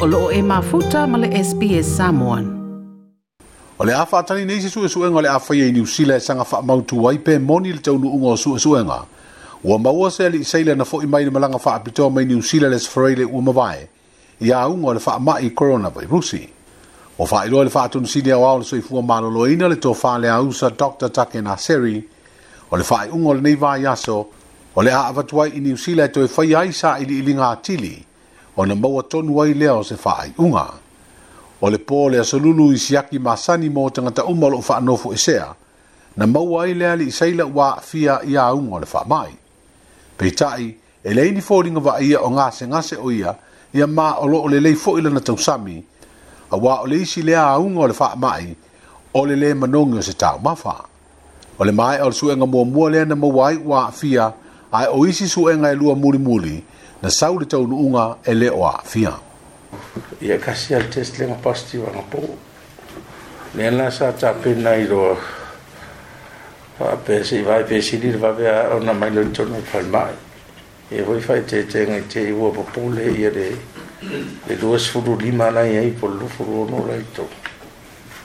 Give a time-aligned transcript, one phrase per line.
[0.00, 2.48] o loo e mafuta ma le SPS Samoan.
[3.78, 6.44] O le awha atani neise su e suenga le awha ye ni usila e sanga
[6.50, 9.04] wha mautu wai pe moni le taunu unga o su e suenga.
[9.62, 12.68] Ua maua se ali isaila na fo'i mai ni malanga wha apitoa mai ni usila
[12.72, 13.88] le sfarei le ua mawae.
[14.40, 16.48] Ia unga le wha mai corona vai rusi.
[17.18, 20.16] O wha iroa le wha atun sidi au le soi fua malolo ina le tofa
[20.18, 21.08] le ausa Dr.
[21.10, 22.02] Take Naseri.
[22.72, 24.26] O le wha i unga le nei vai yaso.
[24.74, 27.92] O le a avatuai i ni usila e toi fai aisa ili ilinga atili.
[28.00, 28.09] Ia
[28.60, 30.64] ona maua tonu ai lea o se faaiʻuga
[31.60, 35.48] o le pō le asolulu i siaki masani mo tagata uma o loʻu faanofo esea
[36.16, 39.32] na maua ai lea lii saila ua aʻafia iā uga o le faamai
[40.18, 40.66] peitaʻi
[41.04, 43.34] e lei ni foliga vaaia o gasegase o ia
[43.74, 45.80] ia ma o loo lelei foʻi lana tausami
[46.50, 48.54] auā o le isi lea auga o le faamaʻi
[49.14, 50.74] o le lē manogi o se taumafa
[51.58, 54.32] o le maeʻa o le suʻega muamua lea na maua ai ua aʻafia
[54.72, 56.64] ae o isi suʻega e lua mulimuli muli,
[57.00, 59.14] na sau le taunuʻuga e lē o aafia
[60.20, 62.20] ia kasi al test lenga pasti wanga po
[63.54, 65.16] le na sa ta pe nai ro
[66.78, 68.32] pa pe se vai pe si dir va
[68.76, 70.12] ona mailo lo tono fal mai
[70.90, 73.48] e voi fai te te ngi te i wo po i ia de
[74.48, 76.96] le do es fu lima la ia e i po lu fu ro no la
[76.96, 77.26] ito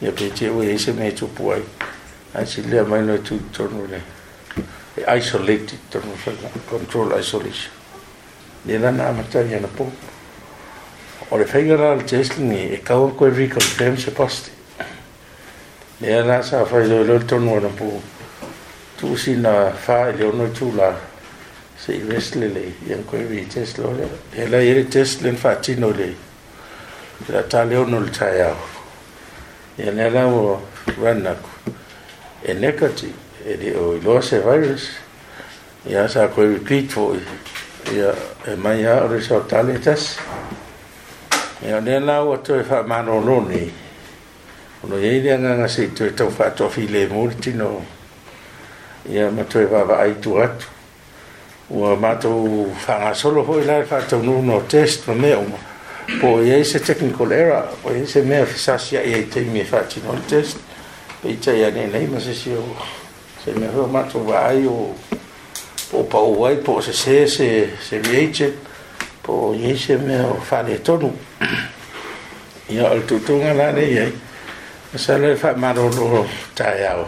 [0.00, 1.64] ia pe te we e se me tu po ai
[2.34, 4.00] ai si le mai lo tu tono le
[4.94, 6.36] e isolated tono fal
[6.68, 7.78] control isolation
[8.64, 9.90] Nirana Amacharya på.
[11.30, 14.50] Og det fængler al tæslingi, ikke gav på vi kom frem til posti.
[16.00, 18.02] Nirana så har fået løb tunnerne på.
[19.00, 20.92] Du sine far i løbende tuler,
[21.76, 23.84] se vestlele, jeg kunne vi Tesla.
[24.36, 26.14] Eller jeg er Tesla fra Tinole.
[27.28, 28.54] Eller tager løbende tager jeg.
[29.78, 30.60] Jeg laver
[30.98, 31.36] vandet.
[32.48, 33.12] En negativ,
[33.46, 35.00] er det jo i låse virus.
[35.86, 36.86] Jeg har så gået i
[37.88, 38.14] ia
[38.46, 40.16] e mai a ore sa talitas
[41.62, 43.72] e o ne lau atu e wha mano loni
[44.84, 47.52] ono e ide anga nga se tu e tau wha atu a fi le murti
[47.54, 47.84] no
[49.10, 50.66] ia ma tu e wha wha aitu atu
[51.70, 55.58] ua matou whanga solo hoi lai wha atu nu no test ma mea uma
[56.20, 59.60] po e e se technical error po e se mea fisasia e e te mi
[59.60, 60.56] e wha atu no test
[61.22, 62.76] pe i tei ane nei ma se si o
[63.44, 64.94] se mea hua matou wha ai o
[66.10, 68.52] pau wai po se se se se vieche
[69.22, 71.12] po yese me o fa de tonu
[72.68, 74.12] ya al tutunga la ne ye
[74.96, 77.06] sa le fa maro lo ta ya o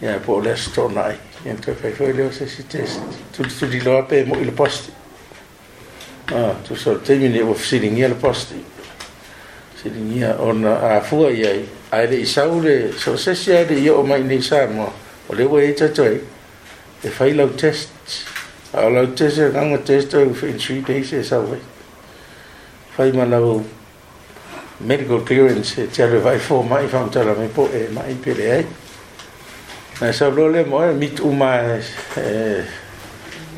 [0.00, 2.84] ya po le sto nai en te fe fe le se si te
[3.34, 4.90] tu tu di lo pe mo il post
[6.32, 8.54] ah tu so te mi ne of si ni le post
[9.82, 14.02] si ni ona a fu ye ai le isaule so se se ai de yo
[14.06, 14.92] mai ni sa mo
[15.26, 15.90] o le wei cha
[17.02, 17.94] e fai e lau test
[18.76, 21.56] Alau tese nganga tese tau whin three days e sa wai.
[22.96, 23.64] Whai manau
[24.84, 28.66] medical clearance e te ale vai fō mai whamtara me po e mai pere ai.
[30.00, 31.54] Nā sa lole mo e mit uma
[32.20, 32.66] e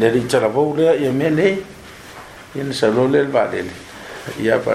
[0.00, 1.46] de ri tara vau lea i a mene
[2.58, 3.70] i na sa lole le vālele.
[4.42, 4.74] I a pa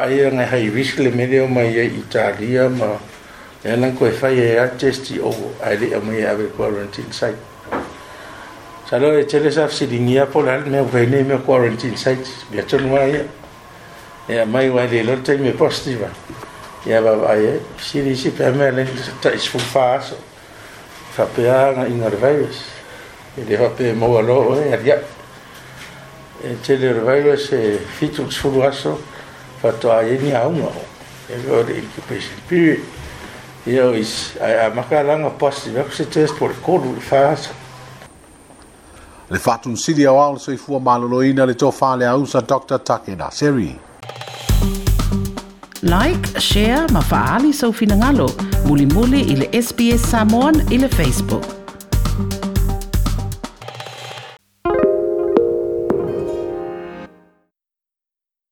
[0.00, 2.96] hai risk le mene o mai e Italia ma
[3.62, 5.28] e lang koe whai e a testi o
[5.60, 7.56] ai le mai ave quarantine site.
[8.88, 13.26] Salo e tele sa ya pola lal me ukaine me quarantine site Bia tonua ia.
[14.26, 16.08] Ya mai wai le lota me positiva.
[16.86, 18.86] Ya baba ai Siri si pe me le
[19.20, 20.16] ta isfu faso.
[21.10, 22.56] Fa pe nga ingar virus.
[23.36, 25.02] E le fa pe mo alo e ia.
[26.42, 28.96] E chele virus e fitu sfulu aso.
[29.60, 30.72] Fa to ni au mo.
[31.28, 32.80] E go de incubation period.
[33.66, 35.84] Ia is a makala nga positiva.
[35.90, 37.52] Se test por kodu faso.
[39.30, 43.74] le faatunusili auao le soifua malōlōina le tofā le ausa dr takena seri
[45.82, 48.30] like share ma faaali soufinagalo
[48.66, 51.57] mulimuli i le sps samon i le facebook